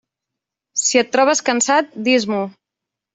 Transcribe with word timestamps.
Si 0.83 1.01
et 1.01 1.11
trobes 1.15 1.43
cansat, 1.49 1.91
dis-m'ho. 2.09 2.41